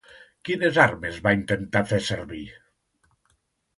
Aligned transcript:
Quines 0.47 0.79
armes 0.85 1.19
va 1.29 1.33
intentar 1.39 1.85
fer 1.93 2.03
servir? 2.11 2.43